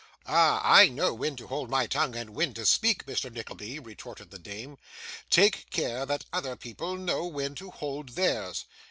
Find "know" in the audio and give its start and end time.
0.89-1.13, 6.97-7.27